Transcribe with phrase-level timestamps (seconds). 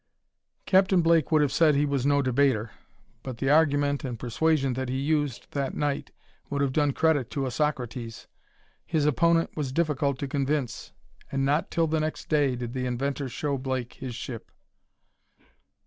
[0.65, 2.71] Captain Blake would have said he was no debater,
[3.21, 6.09] but the argument and persuasion that he used that night
[6.49, 8.25] would have done credit to a Socrates.
[8.83, 10.91] His opponent was difficult to convince,
[11.31, 14.49] and not till the next day did the inventor show Blake his ship.